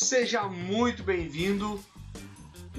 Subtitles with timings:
[0.00, 1.84] Seja muito bem-vindo.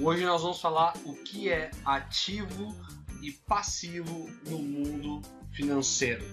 [0.00, 2.74] Hoje nós vamos falar o que é ativo
[3.20, 5.20] e passivo no mundo
[5.52, 6.24] financeiro.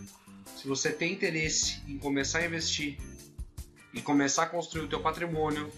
[0.55, 2.97] Se você tem interesse em começar a investir
[3.93, 5.69] e começar a construir o teu patrimônio,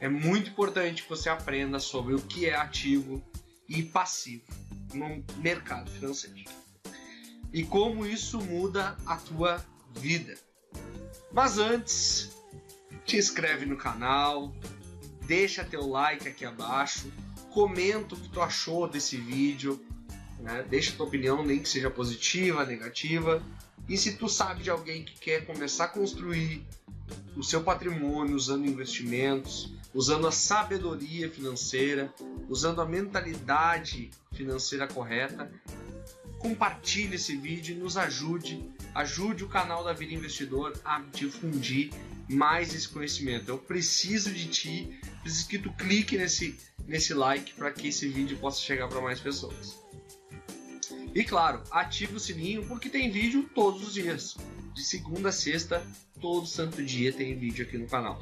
[0.00, 3.22] é muito importante que você aprenda sobre o que é ativo
[3.68, 4.46] e passivo
[4.94, 6.50] no mercado financeiro.
[7.52, 9.62] E como isso muda a tua
[9.92, 10.34] vida.
[11.30, 12.29] Mas antes,
[13.10, 14.54] te inscreve no canal,
[15.26, 17.12] deixa teu like aqui abaixo,
[17.50, 19.84] comenta o que tu achou desse vídeo,
[20.38, 20.64] né?
[20.70, 23.42] deixa tua opinião, nem que seja positiva, negativa.
[23.88, 26.64] E se tu sabe de alguém que quer começar a construir
[27.36, 32.14] o seu patrimônio usando investimentos, usando a sabedoria financeira,
[32.48, 35.50] usando a mentalidade financeira correta,
[36.38, 41.90] compartilhe esse vídeo e nos ajude, ajude o canal da Vida Investidor a difundir
[42.30, 43.48] mais esse conhecimento.
[43.48, 48.38] Eu preciso de ti, preciso que tu clique nesse, nesse like para que esse vídeo
[48.38, 49.78] possa chegar para mais pessoas.
[51.12, 54.36] E claro, ative o sininho porque tem vídeo todos os dias.
[54.72, 55.84] De segunda a sexta,
[56.20, 58.20] todo santo dia tem vídeo aqui no canal.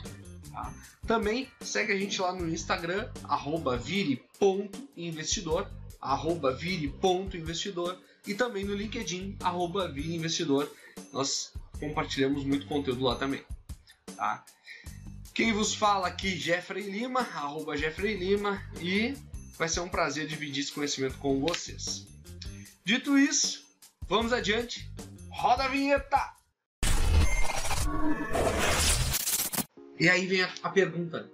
[0.51, 0.73] Tá?
[1.07, 9.37] Também segue a gente lá no Instagram, arroba vire.investidor, arroba vire.investidor e também no LinkedIn,
[9.41, 10.71] arroba vireinvestidor.
[11.13, 13.45] Nós compartilhamos muito conteúdo lá também
[14.19, 14.45] tá?
[15.33, 19.15] Quem vos fala aqui, Jeffrey Lima, arroba Jeffrey Lima, e
[19.57, 22.07] vai ser um prazer dividir esse conhecimento com vocês.
[22.85, 23.65] Dito isso,
[24.09, 24.91] vamos adiante.
[25.31, 26.35] Roda a vinheta!
[30.01, 31.31] E aí vem a, pergunta,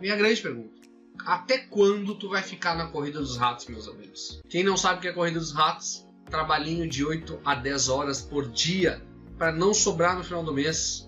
[0.00, 0.78] vem a grande pergunta.
[1.26, 4.40] Até quando tu vai ficar na corrida dos ratos, meus amigos?
[4.48, 8.22] Quem não sabe o que é corrida dos ratos, trabalhinho de 8 a 10 horas
[8.22, 9.02] por dia
[9.36, 11.07] para não sobrar no final do mês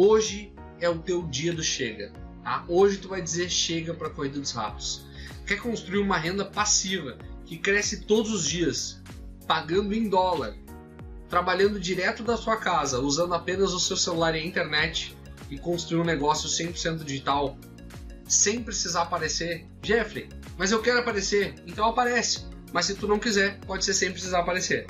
[0.00, 2.12] Hoje é o teu dia do chega.
[2.44, 2.64] Tá?
[2.68, 5.04] Hoje tu vai dizer chega para a corrida dos ratos.
[5.44, 9.02] Quer construir uma renda passiva que cresce todos os dias,
[9.44, 10.54] pagando em dólar,
[11.28, 15.16] trabalhando direto da sua casa, usando apenas o seu celular e a internet
[15.50, 17.58] e construir um negócio 100% digital,
[18.28, 19.66] sem precisar aparecer.
[19.82, 22.46] Jeffrey, mas eu quero aparecer, então aparece.
[22.72, 24.86] Mas se tu não quiser, pode ser sem precisar aparecer.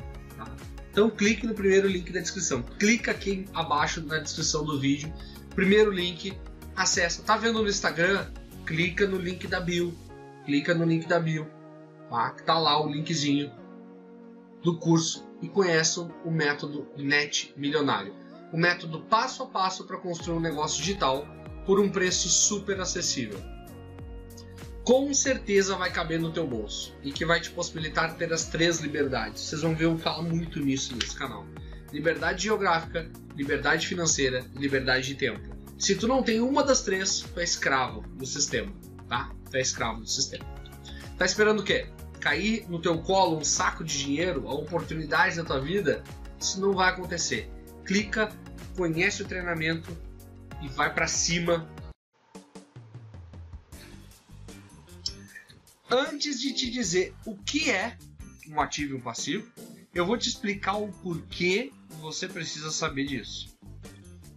[0.99, 2.61] Então clique no primeiro link da descrição.
[2.61, 5.15] Clica aqui abaixo na descrição do vídeo.
[5.55, 6.37] Primeiro link,
[6.75, 7.23] acessa.
[7.23, 8.27] Tá vendo no Instagram?
[8.67, 9.97] Clica no link da bio.
[10.45, 11.47] Clica no link da bio.
[12.11, 13.53] Tá, tá lá o linkzinho
[14.61, 18.13] do curso e conheça o método Net Milionário.
[18.53, 21.29] O método passo a passo para construir um negócio digital
[21.65, 23.39] por um preço super acessível
[24.89, 28.81] com certeza vai caber no teu bolso e que vai te possibilitar ter as três
[28.81, 29.43] liberdades.
[29.43, 31.45] Vocês vão ver eu falar muito nisso nesse canal.
[31.93, 33.07] Liberdade geográfica,
[33.37, 35.47] liberdade financeira e liberdade de tempo.
[35.79, 38.73] Se tu não tem uma das três, tu é escravo do sistema,
[39.07, 39.31] tá?
[39.51, 40.47] Tu é escravo do sistema.
[41.19, 41.89] Tá esperando o quê?
[42.19, 46.03] Cair no teu colo um saco de dinheiro, a oportunidade da tua vida?
[46.41, 47.51] Isso não vai acontecer.
[47.85, 48.31] Clica,
[48.75, 49.95] conhece o treinamento
[50.63, 51.69] e vai para cima
[55.91, 57.97] Antes de te dizer o que é
[58.47, 59.51] um ativo e um passivo,
[59.95, 63.57] eu vou te explicar o porquê você precisa saber disso.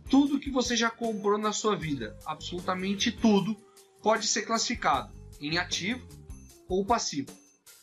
[0.10, 3.58] Tudo que você já comprou na sua vida, absolutamente tudo,
[4.02, 6.08] pode ser classificado em ativo
[6.70, 7.28] ou passivo.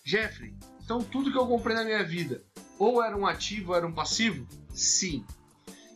[0.03, 2.43] Jeffrey, então tudo que eu comprei na minha vida
[2.79, 4.47] ou era um ativo ou era um passivo?
[4.73, 5.27] Sim.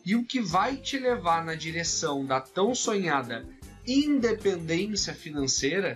[0.05, 3.47] E o que vai te levar na direção da tão sonhada
[3.87, 5.95] independência financeira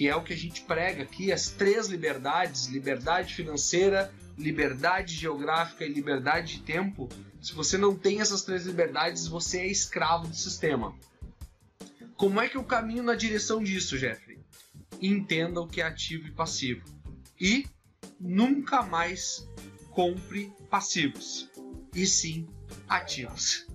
[0.00, 5.84] que é o que a gente prega aqui, as três liberdades, liberdade financeira, liberdade geográfica
[5.84, 7.06] e liberdade de tempo.
[7.38, 10.96] Se você não tem essas três liberdades, você é escravo do sistema.
[12.16, 14.40] Como é que eu caminho na direção disso, Jeffrey?
[15.02, 16.82] Entenda o que é ativo e passivo.
[17.38, 17.66] E
[18.18, 19.46] nunca mais
[19.90, 21.50] compre passivos,
[21.94, 22.48] e sim
[22.88, 23.66] ativos.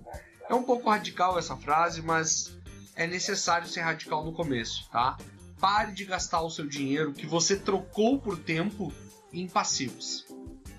[0.50, 2.58] É um pouco radical essa frase, mas
[2.96, 5.16] é necessário ser radical no começo, tá?
[5.58, 8.92] Pare de gastar o seu dinheiro que você trocou por tempo
[9.32, 10.26] em passivos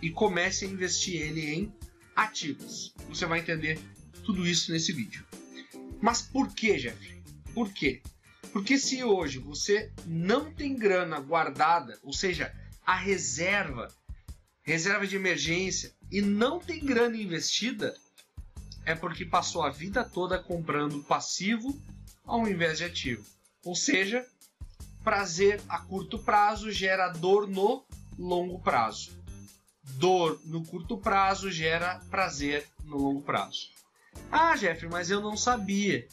[0.02, 1.74] e comece a investir ele em
[2.16, 2.94] ativos.
[3.10, 3.80] Você vai entender
[4.24, 5.26] tudo isso nesse vídeo.
[6.02, 7.24] Mas por que, Jeffrey?
[7.54, 8.02] Por quê?
[8.52, 12.54] Porque se hoje você não tem grana guardada, ou seja,
[12.86, 13.88] a reserva,
[14.62, 17.96] reserva de emergência, e não tem grana investida,
[18.86, 21.80] é porque passou a vida toda comprando passivo
[22.24, 23.26] ao invés de ativo.
[23.64, 24.26] Ou seja,
[25.08, 27.86] prazer a curto prazo gera dor no
[28.20, 29.18] longo prazo.
[29.82, 33.70] Dor no curto prazo gera prazer no longo prazo.
[34.30, 36.06] Ah, Jeffrey, mas eu não sabia.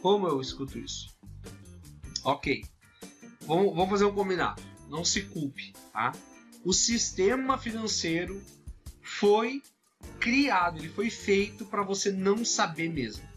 [0.00, 1.14] Como eu escuto isso?
[2.24, 2.64] Ok.
[3.42, 4.62] Vamos, vamos fazer um combinado.
[4.88, 6.12] Não se culpe, tá?
[6.64, 8.42] O sistema financeiro
[9.02, 9.62] foi
[10.18, 13.28] criado, ele foi feito para você não saber mesmo,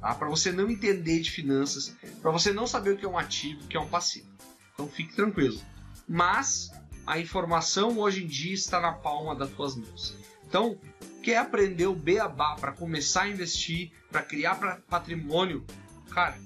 [0.00, 0.12] tá?
[0.12, 3.62] Para você não entender de finanças, para você não saber o que é um ativo,
[3.62, 4.35] o que é um passivo.
[4.76, 5.58] Então fique tranquilo.
[6.06, 6.70] Mas
[7.06, 10.14] a informação hoje em dia está na palma das tuas mãos.
[10.46, 10.78] Então,
[11.22, 15.64] quer aprender o beabá para começar a investir, para criar patrimônio?
[16.10, 16.38] Cara,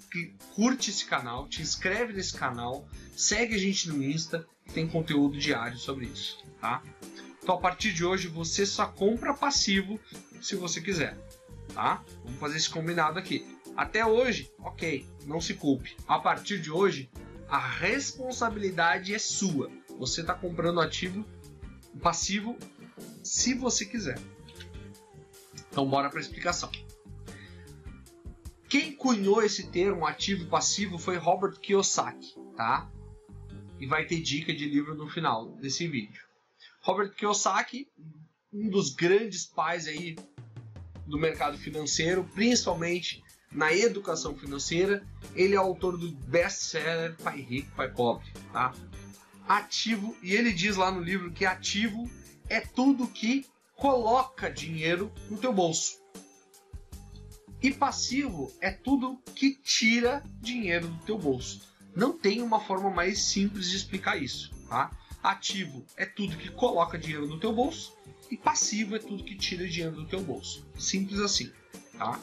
[0.54, 5.76] curte esse canal, te inscreve nesse canal, segue a gente no Insta, tem conteúdo diário
[5.76, 6.82] sobre isso, tá?
[7.42, 10.00] Então a partir de hoje você só compra passivo
[10.40, 11.16] se você quiser,
[11.74, 12.02] tá?
[12.24, 13.46] Vamos fazer esse combinado aqui.
[13.76, 15.96] Até hoje, ok, não se culpe.
[16.06, 17.08] A partir de hoje,
[17.50, 19.70] a responsabilidade é sua.
[19.98, 21.26] Você está comprando ativo
[22.00, 22.56] passivo
[23.24, 24.18] se você quiser.
[25.68, 26.70] Então bora para a explicação.
[28.68, 32.88] Quem cunhou esse termo ativo passivo foi Robert Kiyosaki, tá?
[33.80, 36.22] E vai ter dica de livro no final desse vídeo.
[36.82, 37.88] Robert Kiyosaki,
[38.52, 40.16] um dos grandes pais aí
[41.04, 45.04] do mercado financeiro, principalmente na educação financeira,
[45.34, 48.72] ele é autor do best-seller Pai Rico, Pai Pobre, tá?
[49.48, 52.08] Ativo, e ele diz lá no livro que ativo
[52.48, 53.44] é tudo que
[53.74, 55.98] coloca dinheiro no teu bolso.
[57.62, 61.60] E passivo é tudo que tira dinheiro do teu bolso.
[61.94, 64.90] Não tem uma forma mais simples de explicar isso, tá?
[65.22, 67.92] Ativo é tudo que coloca dinheiro no teu bolso
[68.30, 70.64] e passivo é tudo que tira dinheiro do teu bolso.
[70.78, 71.50] Simples assim,
[71.98, 72.18] tá?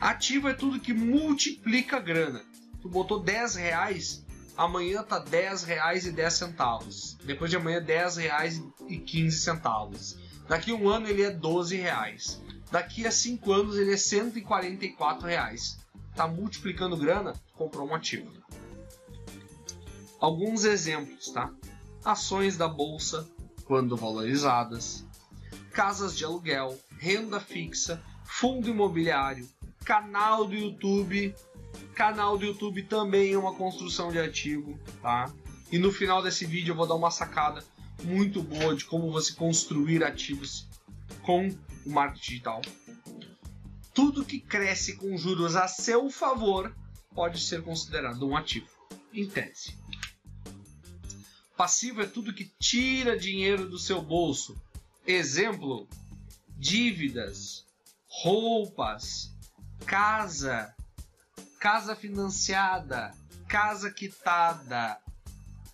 [0.00, 2.42] Ativo é tudo que multiplica grana.
[2.80, 4.24] Tu botou 10 reais,
[4.56, 7.18] amanhã tá 10 reais e 10 centavos.
[7.24, 10.18] Depois de amanhã 10 reais e 15 centavos.
[10.48, 12.40] Daqui a um ano ele é 12 reais.
[12.70, 15.78] Daqui a 5 anos ele é 144 reais.
[16.14, 18.32] Tá multiplicando grana, comprou um ativo.
[20.18, 21.52] Alguns exemplos, tá?
[22.04, 23.28] ações da bolsa
[23.64, 25.06] quando valorizadas,
[25.72, 29.48] casas de aluguel, renda fixa, fundo imobiliário,
[29.90, 31.34] canal do YouTube.
[31.96, 35.34] Canal do YouTube também é uma construção de ativo, tá?
[35.72, 37.64] E no final desse vídeo eu vou dar uma sacada
[38.04, 40.68] muito boa de como você construir ativos
[41.22, 41.48] com
[41.84, 42.62] o marketing digital.
[43.92, 46.72] Tudo que cresce com juros a seu favor
[47.12, 48.70] pode ser considerado um ativo,
[49.12, 49.76] em tese.
[51.56, 54.56] Passivo é tudo que tira dinheiro do seu bolso.
[55.04, 55.88] Exemplo:
[56.56, 57.66] dívidas,
[58.06, 59.34] roupas,
[59.86, 60.74] casa,
[61.58, 63.12] casa financiada,
[63.48, 64.98] casa quitada.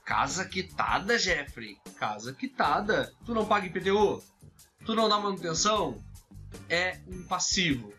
[0.05, 1.77] Casa quitada, Jeffrey?
[1.99, 3.13] Casa quitada.
[3.25, 4.23] Tu não paga IPTU?
[4.85, 6.01] Tu não dá manutenção?
[6.69, 7.93] É um passivo.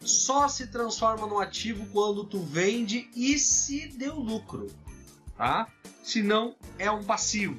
[0.00, 4.68] Só se transforma no ativo quando tu vende e se deu lucro,
[5.36, 5.68] tá?
[6.08, 7.58] se não é um passivo.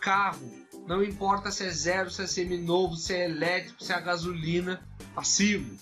[0.00, 0.50] Carro,
[0.86, 4.82] não importa se é zero, se é seminovo, se é elétrico, se é gasolina,
[5.14, 5.76] passivo.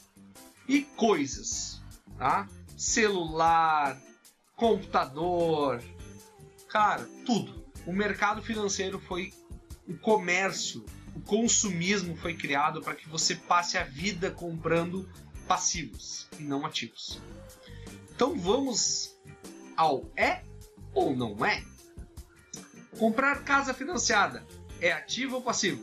[0.69, 1.83] E coisas,
[2.19, 2.49] tá?
[2.77, 4.01] Celular,
[4.57, 5.83] computador,
[6.69, 7.63] cara, tudo.
[7.87, 9.33] O mercado financeiro foi
[9.89, 15.09] o comércio, o consumismo foi criado para que você passe a vida comprando
[15.47, 17.21] passivos e não ativos.
[18.15, 19.17] Então vamos
[19.77, 20.43] ao é
[20.95, 21.65] ou não é?
[22.99, 24.47] Comprar casa financiada
[24.81, 25.83] é ativo ou passivo?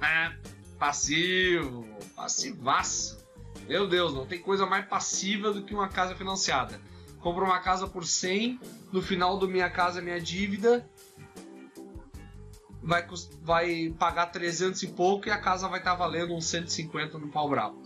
[0.00, 0.32] É,
[0.78, 3.23] passivo, passivaço.
[3.68, 6.80] Meu Deus, não tem coisa mais passiva do que uma casa financiada.
[7.20, 8.60] Compro uma casa por 100,
[8.92, 10.86] no final do minha casa, minha dívida
[12.84, 13.06] vai,
[13.42, 17.28] vai pagar 300 e pouco e a casa vai estar tá valendo uns 150 no
[17.28, 17.82] pau bravo.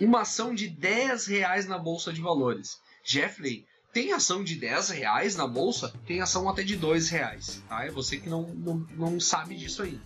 [0.00, 2.80] Uma ação de 10 reais na bolsa de valores.
[3.02, 7.62] Jeffrey, tem ação de 10 reais na bolsa, tem ação até de 2 reais.
[7.68, 7.84] Tá?
[7.84, 10.00] É você que não, não, não sabe disso aí.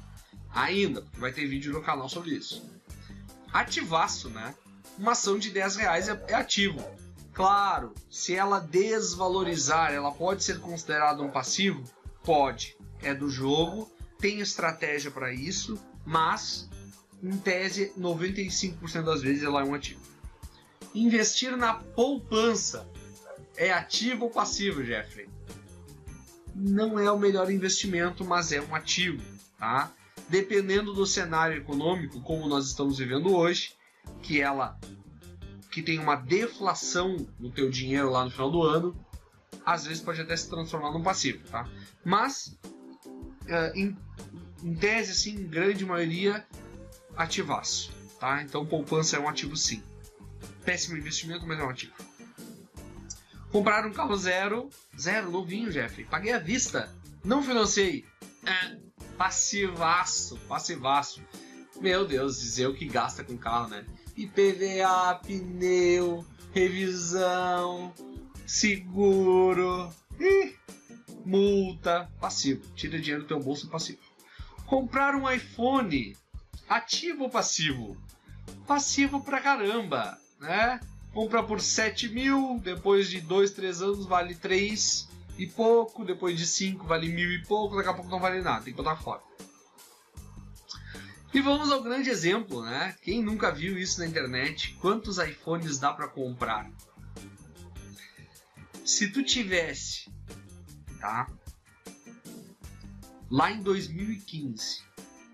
[0.55, 2.63] Ainda, vai ter vídeo no canal sobre isso.
[3.53, 4.55] Ativaço, né?
[4.99, 6.83] Uma ação de 10 reais é, é ativo.
[7.33, 11.83] Claro, se ela desvalorizar, ela pode ser considerada um passivo?
[12.23, 12.77] Pode.
[13.03, 16.69] É do jogo, tem estratégia para isso, mas
[17.23, 20.01] em tese 95% das vezes ela é um ativo.
[20.95, 22.87] Investir na poupança
[23.57, 25.29] é ativo ou passivo, Jeffrey?
[26.55, 29.23] Não é o melhor investimento, mas é um ativo,
[29.59, 29.91] tá?
[30.33, 33.75] Dependendo do cenário econômico, como nós estamos vivendo hoje,
[34.23, 34.81] que ela
[35.71, 38.97] que tem uma deflação no teu dinheiro lá no final do ano,
[39.63, 41.69] às vezes pode até se transformar num passivo, tá?
[42.03, 42.59] Mas
[43.43, 43.95] uh, em,
[44.63, 46.47] em tese, assim, em grande maioria,
[47.15, 48.43] ativaço, tá?
[48.43, 49.83] Então poupança é um ativo sim.
[50.65, 51.93] Péssimo investimento, mas é um ativo.
[53.51, 56.07] Comprar um carro zero, zero, novinho, Jeffrey.
[56.07, 56.91] Paguei à vista.
[57.23, 58.11] Não financei.
[58.45, 58.77] É,
[59.17, 61.23] passivaço, passivaço.
[61.81, 63.85] Meu Deus, dizer o que gasta com carro, né?
[64.17, 67.93] IPVA, pneu, revisão,
[68.47, 70.55] seguro, ih,
[71.25, 72.63] multa, passivo.
[72.75, 74.01] Tira dinheiro do teu bolso passivo.
[74.67, 76.17] Comprar um iPhone,
[76.69, 77.97] ativo ou passivo?
[78.67, 80.81] Passivo pra caramba, né?
[81.13, 86.47] Compra por 7 mil, depois de 2, 3 anos vale 3 e pouco, depois de
[86.47, 89.23] 5 vale mil e pouco, daqui a pouco não vale nada, tem que botar fora.
[91.33, 92.95] E vamos ao grande exemplo, né?
[93.03, 94.75] Quem nunca viu isso na internet?
[94.81, 96.71] Quantos iPhones dá para comprar?
[98.85, 100.11] Se tu tivesse,
[101.01, 101.27] tá?
[103.31, 104.83] Lá em 2015,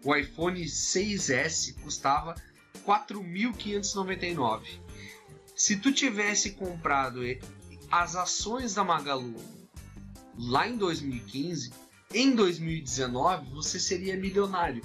[0.05, 2.37] o iPhone 6S custava
[2.87, 4.81] 4.599.
[5.57, 7.23] Se tu tivesse comprado
[7.91, 9.58] as ações da Magalu
[10.39, 11.73] lá em 2015,
[12.15, 14.83] em 2019 você seria milionário.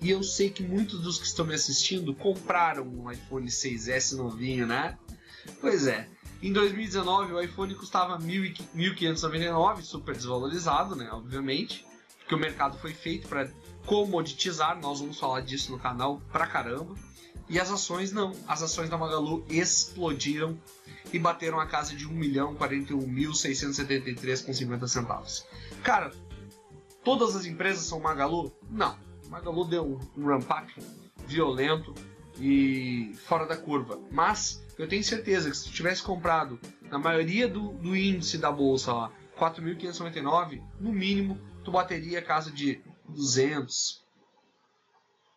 [0.00, 4.66] E eu sei que muitos dos que estão me assistindo compraram um iPhone 6S novinho,
[4.66, 4.98] né?
[5.60, 6.08] Pois é.
[6.42, 11.10] Em 2019 o iPhone custava 1.599, super desvalorizado, né?
[11.12, 11.84] Obviamente,
[12.18, 13.50] porque o mercado foi feito para
[13.84, 14.80] comoditizar.
[14.80, 16.94] Nós vamos falar disso no canal pra caramba.
[17.46, 18.32] E as ações não.
[18.48, 20.58] As ações da Magalu explodiram
[21.12, 25.46] e bateram a casa de 1 milhão 41.673 com 50 centavos.
[25.82, 26.12] Cara,
[27.04, 28.52] todas as empresas são Magalu?
[28.70, 28.96] Não.
[29.28, 30.72] Magalu deu um ramp-up
[31.26, 31.94] violento
[32.38, 34.00] e fora da curva.
[34.10, 38.92] Mas eu tenho certeza que se tivesse comprado na maioria do, do índice da bolsa
[38.92, 44.04] lá 4.599, no mínimo tu bateria a casa de 200,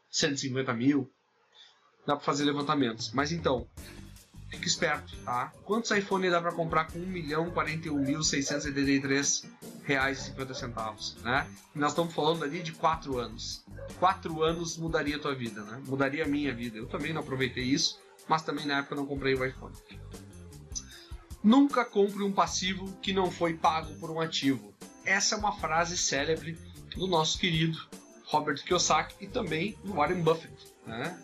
[0.10, 1.10] 150 mil
[2.06, 3.12] dá para fazer levantamentos.
[3.14, 3.68] Mas então,
[4.54, 5.52] fique esperto, tá?
[5.66, 9.46] Quantos iPhone dá para comprar com 1 milhão 41.673
[9.84, 11.48] reais e 50 centavos, né?
[11.76, 13.66] E nós estamos falando ali de 4 anos.
[14.00, 15.82] 4 anos mudaria a tua vida, né?
[15.88, 16.78] Mudaria a minha vida.
[16.78, 19.74] Eu também não aproveitei isso, mas também na época não comprei o iPhone.
[21.44, 24.74] Nunca compre um passivo que não foi pago por um ativo.
[25.04, 26.58] Essa é uma frase célebre
[26.96, 27.78] do nosso querido
[28.26, 30.54] Robert Kiyosaki e também do Warren Buffett,
[30.86, 31.20] né?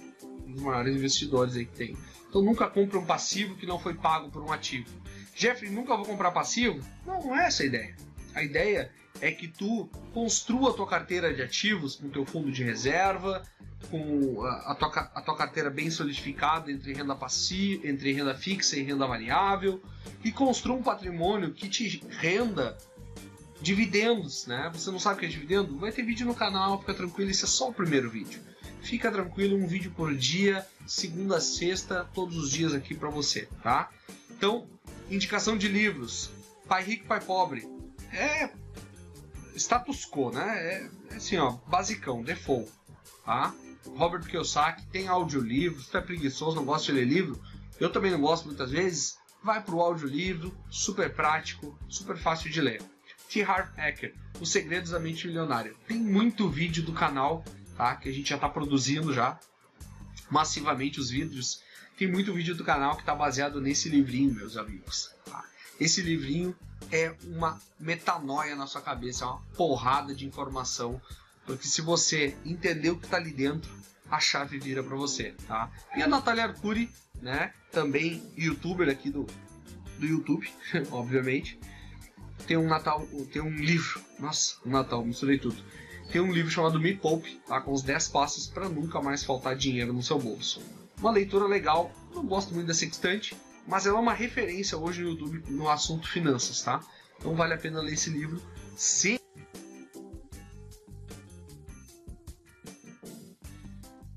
[0.53, 1.97] Dos maiores investidores aí que tem.
[2.29, 4.87] Então nunca compre um passivo que não foi pago por um ativo.
[5.35, 6.79] Jeffrey, nunca vou comprar passivo?
[7.05, 7.95] Não, não é essa a ideia.
[8.35, 8.91] A ideia
[9.21, 13.43] é que tu construa a tua carteira de ativos com teu fundo de reserva,
[13.89, 18.83] com a, tua, a tua carteira bem solidificada entre renda passiva, entre renda fixa e
[18.83, 19.81] renda variável,
[20.23, 22.77] e construa um patrimônio que te renda
[23.61, 24.69] dividendos, né?
[24.73, 25.77] Você não sabe o que é dividendo?
[25.77, 28.41] Vai ter vídeo no canal, fica tranquilo, esse é só o primeiro vídeo.
[28.81, 33.47] Fica tranquilo, um vídeo por dia, segunda a sexta, todos os dias aqui para você,
[33.61, 33.89] tá?
[34.31, 34.67] Então,
[35.09, 36.31] indicação de livros.
[36.67, 37.67] Pai Rico, Pai Pobre.
[38.11, 38.49] É
[39.59, 40.57] status quo, né?
[40.57, 42.71] É, é assim, ó, basicão, default,
[43.25, 43.53] tá?
[43.95, 47.41] Robert Kiyosaki tem audiolivro, se tu é preguiçoso, não gosta de ler livro,
[47.79, 52.81] eu também não gosto muitas vezes, vai pro audiolivro, super prático, super fácil de ler.
[53.29, 53.43] T.
[53.43, 55.75] Harv Eker, Os Segredos da Mente Milionária.
[55.87, 57.43] Tem muito vídeo do canal
[57.79, 57.95] tá?
[57.95, 59.39] Que a gente já está produzindo já
[60.29, 61.63] massivamente os vídeos.
[61.97, 65.15] Tem muito vídeo do canal que está baseado nesse livrinho, meus amigos.
[65.25, 65.45] Tá?
[65.79, 66.53] Esse livrinho
[66.91, 71.01] é uma metanoia na sua cabeça, é uma porrada de informação,
[71.45, 73.71] porque se você entender o que está ali dentro,
[74.11, 75.71] a chave vira para você, tá?
[75.95, 76.89] E a Natália Arcuri,
[77.21, 77.53] né?
[77.71, 79.25] Também youtuber aqui do,
[79.97, 80.51] do YouTube,
[80.91, 81.59] obviamente.
[82.45, 85.63] Tem um Natal, tem um livro, nossa, um Natal, misturei tudo
[86.11, 87.61] tem um livro chamado Me Poupe, tá?
[87.61, 90.61] com os 10 passos para nunca mais faltar dinheiro no seu bolso.
[90.99, 93.35] Uma leitura legal, não gosto muito dessa sextante,
[93.67, 96.81] mas ela é uma referência hoje no YouTube no assunto finanças, tá?
[97.17, 98.41] Então vale a pena ler esse livro.
[98.75, 99.18] Se